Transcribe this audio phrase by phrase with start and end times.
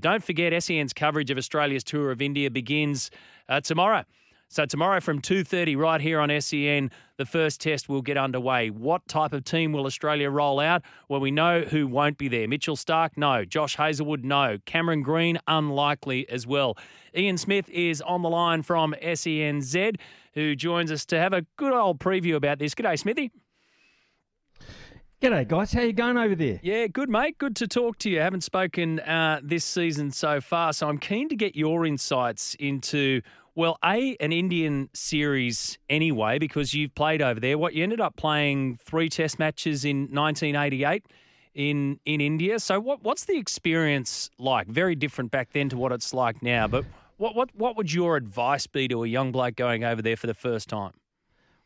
[0.00, 3.10] Don't forget, SEN's coverage of Australia's tour of India begins
[3.48, 4.04] uh, tomorrow.
[4.50, 8.70] So tomorrow from 2:30 right here on SEN, the first test will get underway.
[8.70, 10.82] What type of team will Australia roll out?
[11.08, 12.48] Well, we know who won't be there.
[12.48, 13.44] Mitchell Starc, no.
[13.44, 14.56] Josh Hazlewood, no.
[14.64, 16.78] Cameron Green, unlikely as well.
[17.14, 19.96] Ian Smith is on the line from SENZ,
[20.34, 22.74] who joins us to have a good old preview about this.
[22.74, 23.32] G'day, Smithy.
[25.20, 25.72] G'day, guys.
[25.72, 26.60] How you going over there?
[26.62, 27.38] Yeah, good, mate.
[27.38, 28.20] Good to talk to you.
[28.20, 32.54] I haven't spoken uh, this season so far, so I'm keen to get your insights
[32.60, 33.22] into
[33.56, 37.58] well, A, an Indian series anyway, because you've played over there.
[37.58, 41.04] What you ended up playing three test matches in 1988
[41.56, 42.60] in in India.
[42.60, 44.68] So what what's the experience like?
[44.68, 46.68] Very different back then to what it's like now.
[46.68, 46.84] But
[47.16, 50.28] what what what would your advice be to a young bloke going over there for
[50.28, 50.92] the first time?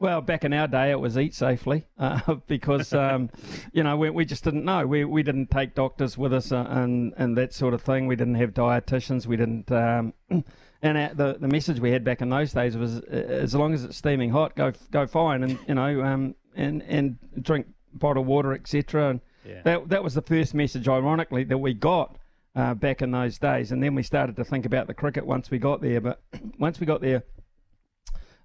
[0.00, 3.28] Well, back in our day, it was eat safely uh, because um,
[3.72, 4.86] you know we, we just didn't know.
[4.86, 8.06] We we didn't take doctors with us uh, and and that sort of thing.
[8.06, 9.26] We didn't have dietitians.
[9.26, 9.70] We didn't.
[9.70, 10.14] Um,
[10.82, 13.74] And our, the the message we had back in those days was, uh, as long
[13.74, 18.26] as it's steaming hot, go go fine, and you know, um, and and drink bottled
[18.26, 19.10] water, etc.
[19.10, 19.60] And yeah.
[19.64, 22.16] that that was the first message, ironically, that we got
[22.56, 23.72] uh, back in those days.
[23.72, 26.00] And then we started to think about the cricket once we got there.
[26.00, 26.22] But
[26.58, 27.24] once we got there,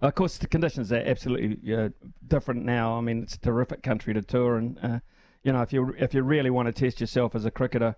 [0.01, 1.89] of course, the conditions are absolutely uh,
[2.27, 2.97] different now.
[2.97, 4.99] I mean, it's a terrific country to tour, and uh,
[5.43, 7.95] you know, if you if you really want to test yourself as a cricketer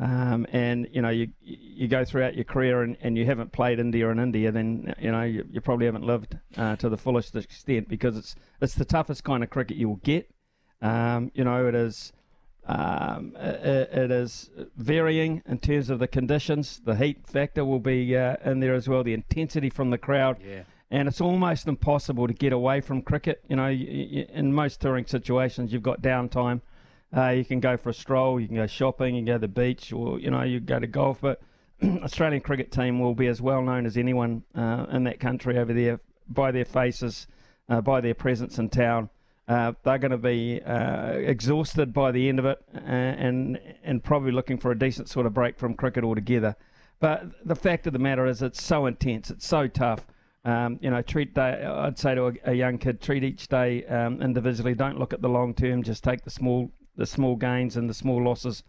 [0.00, 3.78] um, and you know you you go throughout your career and, and you haven't played
[3.78, 7.36] India and India, then you know you, you probably haven't lived uh, to the fullest
[7.36, 10.30] extent because it's it's the toughest kind of cricket you will get.
[10.80, 12.12] Um, you know it is
[12.66, 16.80] um, it, it is varying in terms of the conditions.
[16.82, 19.04] The heat factor will be uh, in there as well.
[19.04, 20.38] The intensity from the crowd.
[20.42, 20.62] Yeah.
[20.90, 23.42] And it's almost impossible to get away from cricket.
[23.48, 26.62] You know, in most touring situations, you've got downtime
[27.16, 29.38] uh, you can go for a stroll, you can go shopping, you can go to
[29.40, 31.20] the beach, or you know you go to golf.
[31.20, 31.40] But
[31.82, 35.72] Australian cricket team will be as well known as anyone uh, in that country over
[35.72, 37.26] there by their faces,
[37.68, 39.10] uh, by their presence in town.
[39.48, 44.04] Uh, they're going to be uh, exhausted by the end of it, uh, and and
[44.04, 46.54] probably looking for a decent sort of break from cricket altogether.
[47.00, 50.06] But the fact of the matter is, it's so intense, it's so tough.
[50.44, 51.64] Um, you know, treat day.
[51.64, 54.74] I'd say to a, a young kid, treat each day um, individually.
[54.74, 55.82] Don't look at the long term.
[55.82, 58.62] Just take the small the small gains and the small losses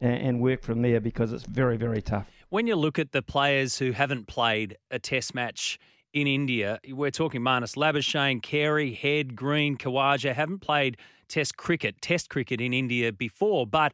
[0.00, 2.28] and, and work from there because it's very, very tough.
[2.50, 5.78] When you look at the players who haven't played a test match
[6.12, 10.96] in India, we're talking Marnus Labuschagne, Carey, Head, Green, Khawaja, haven't played
[11.28, 13.92] test cricket, test cricket in India before, but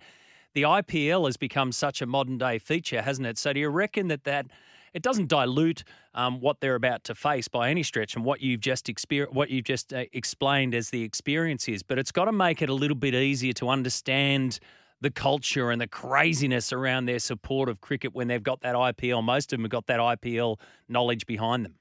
[0.55, 3.39] the IPL has become such a modern day feature, hasn't it?
[3.39, 4.47] So do you reckon that that
[4.94, 5.84] it doesn't dilute
[6.15, 9.50] um, what they're about to face by any stretch and what you've just exper- what
[9.50, 12.75] you've just uh, explained as the experience is, but it's got to make it a
[12.75, 14.60] little bit easier to understand
[15.00, 19.22] the culture and the craziness around their support of cricket when they've got that IPL.
[19.22, 21.75] Most of them have got that IPL knowledge behind them.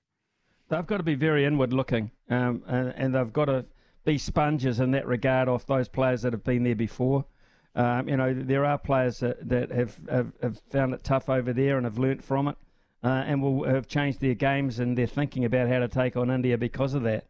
[0.69, 3.66] They've got to be very inward looking, um, and, and, they've got to
[4.06, 7.25] be sponges in that regard off those players that have been there before.
[7.75, 11.53] Um, you know, there are players that, that have, have, have, found it tough over
[11.53, 12.56] there and have learnt from it
[13.03, 16.31] uh, and will have changed their games and their thinking about how to take on
[16.31, 17.25] India because of that.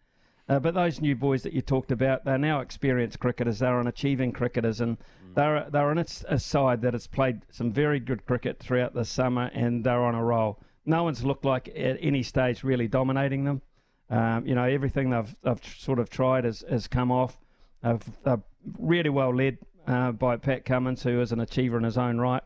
[0.47, 3.59] Uh, but those new boys that you talked about, they're now experienced cricketers.
[3.59, 5.35] They're on achieving cricketers, and mm.
[5.35, 9.05] they're they're on a, a side that has played some very good cricket throughout the
[9.05, 10.59] summer, and they're on a roll.
[10.85, 13.61] No one's looked like at any stage really dominating them.
[14.09, 17.39] Um, you know, everything they've, they've sort of tried has, has come off.
[17.81, 18.43] they're
[18.77, 19.57] really well led
[19.87, 22.43] uh, by Pat Cummins, who is an achiever in his own right.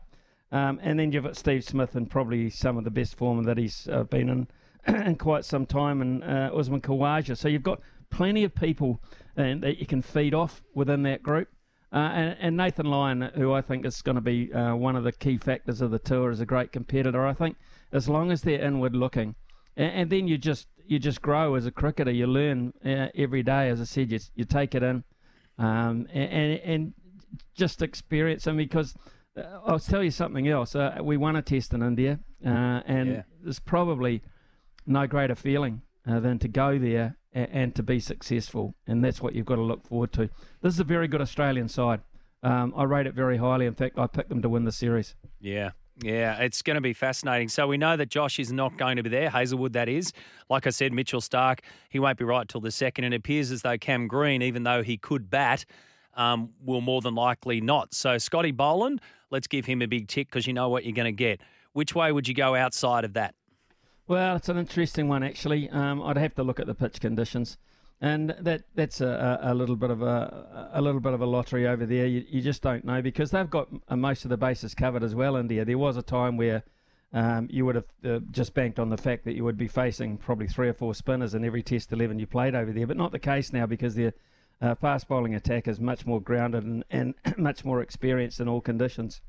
[0.50, 3.58] Um, and then you've got Steve Smith and probably some of the best form that
[3.58, 4.48] he's uh, been in
[5.06, 7.36] in quite some time, and uh, Usman Khawaja.
[7.36, 9.02] So you've got plenty of people
[9.36, 11.48] uh, that you can feed off within that group.
[11.92, 15.04] Uh, and, and, Nathan Lyon, who I think is going to be uh, one of
[15.04, 17.26] the key factors of the tour, is a great competitor.
[17.26, 17.56] I think
[17.92, 19.34] as long as they're inward looking,
[19.74, 22.10] and, and then you just you just grow as a cricketer.
[22.10, 23.70] You learn uh, every day.
[23.70, 25.04] As I said, you, you take it in,
[25.58, 26.94] um, and, and
[27.54, 28.94] just experience them because
[29.66, 30.74] I'll tell you something else.
[30.74, 33.22] Uh, we won a test in India, uh, and yeah.
[33.42, 34.22] there's probably
[34.86, 39.20] no greater feeling uh, than to go there and, and, to be successful, and that's
[39.20, 40.30] what you've got to look forward to.
[40.62, 42.00] This is a very good Australian side.
[42.42, 43.66] Um, I rate it very highly.
[43.66, 45.14] In fact, I picked them to win the series.
[45.40, 45.70] Yeah.
[46.00, 47.48] Yeah, it's going to be fascinating.
[47.48, 50.12] So we know that Josh is not going to be there, Hazlewood, that is.
[50.48, 51.60] Like I said, Mitchell Starc,
[51.90, 53.04] he won't be right till the second.
[53.04, 55.64] And it appears as though Cam Green, even though he could bat,
[56.18, 57.94] um, will more than likely not.
[57.94, 59.00] So Scotty Boland,
[59.30, 61.40] let's give him a big tick because you know what you're going to get.
[61.72, 63.34] Which way would you go outside of that?
[64.08, 65.70] Well, it's an interesting one, actually.
[65.70, 67.56] Um, I'd have to look at the pitch conditions.
[68.00, 71.66] and that that's a, a, little bit of a a little bit of a lottery
[71.66, 72.06] over there.
[72.06, 75.36] You, you just don't know because they've got most of the bases covered as well.
[75.36, 75.64] India.
[75.64, 76.62] There was a time where
[77.12, 80.16] um, you would have uh, just banked on the fact that you would be facing
[80.16, 83.12] probably three or four spinners in every Test eleven you played over there, but not
[83.12, 84.14] the case now because their
[84.60, 88.60] uh, fast bowling attack is much more grounded and, and much more experienced in all
[88.60, 89.20] conditions.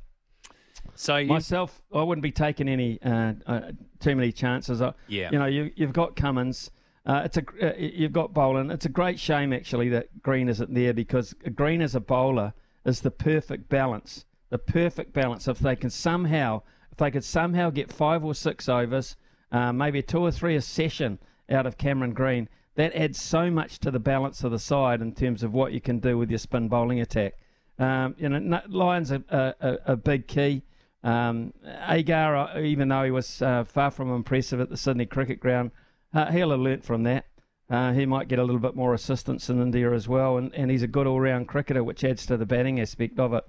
[0.95, 1.27] So you...
[1.27, 3.61] myself, I wouldn't be taking any uh, uh,
[3.99, 4.81] too many chances.
[5.07, 6.71] yeah, you know, you, you've got Cummins.
[7.05, 8.71] Uh, it's a uh, you've got Boland.
[8.71, 12.53] It's a great shame actually that Green isn't there because Green as a bowler
[12.85, 14.25] is the perfect balance.
[14.49, 15.47] The perfect balance.
[15.47, 19.15] If they can somehow, if they could somehow get five or six overs,
[19.51, 22.49] uh, maybe two or three a session out of Cameron Green,
[22.79, 25.81] that adds so much to the balance of the side in terms of what you
[25.81, 27.33] can do with your spin bowling attack.
[27.77, 30.63] Um, you know, Lyon's a, a, a big key.
[31.03, 31.53] Um,
[31.89, 35.71] Agar, uh, even though he was uh, far from impressive at the Sydney Cricket Ground,
[36.13, 37.25] uh, he'll have learnt from that.
[37.69, 40.71] Uh, he might get a little bit more assistance in India as well, and, and
[40.71, 43.43] he's a good all round cricketer, which adds to the batting aspect of it.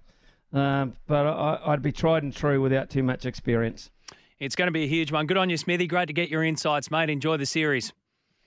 [0.53, 3.93] Um, but I, I'd be tried and true without too much experience.
[4.41, 5.27] It's going to be a huge one.
[5.27, 5.87] Good on you, Smithy.
[5.87, 7.11] Great to get your insights, mate.
[7.11, 7.93] Enjoy the series.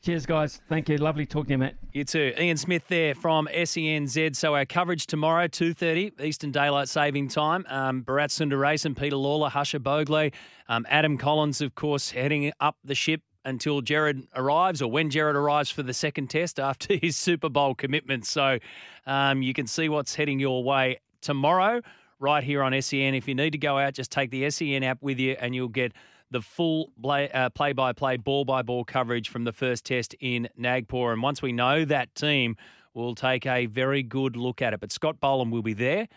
[0.04, 0.62] Cheers, guys.
[0.68, 0.98] Thank you.
[0.98, 1.76] Lovely talking to you, Matt.
[1.94, 2.34] You too.
[2.38, 4.36] Ian Smith there from SENZ.
[4.36, 7.66] So our coverage tomorrow, 2.30 Eastern Daylight Saving Time.
[7.70, 10.34] Um, Bharat Sundaresan, Peter Lalor, Harsha Bhogle,
[10.68, 15.38] um, Adam Collins, of course, heading up the ship until Jared arrives or when Jared
[15.38, 18.26] arrives for the second test after his Super Bowl commitment.
[18.26, 18.60] So
[19.08, 21.82] um, you can see what's heading your way tomorrow
[22.20, 23.16] right here on SEN.
[23.16, 25.70] If you need to go out, just take the SEN app with you and you'll
[25.70, 25.94] get
[26.34, 30.50] the full uh, play by play, ball by ball coverage from the first test in
[30.58, 31.14] Nagpur.
[31.14, 32.58] And once we know that team,
[32.94, 34.82] we'll take a very good look at it.
[34.82, 36.10] But Scott Boland will be there.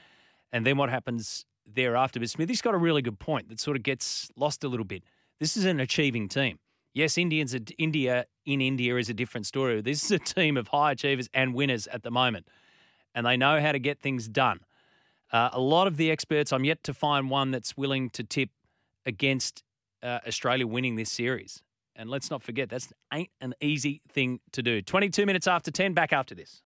[0.52, 2.18] And then what happens thereafter?
[2.18, 5.04] But Smithy's got a really good point that sort of gets lost a little bit.
[5.38, 6.58] This is an achieving team.
[6.94, 9.82] Yes, Indians, India in India is a different story.
[9.82, 12.48] This is a team of high achievers and winners at the moment,
[13.14, 14.60] and they know how to get things done.
[15.30, 18.48] Uh, a lot of the experts, I'm yet to find one that's willing to tip
[19.04, 19.62] against
[20.02, 21.62] uh, Australia winning this series.
[21.98, 24.82] And let's not forget, that's ain't an easy thing to do.
[24.82, 26.54] 22 minutes after 10, back after this.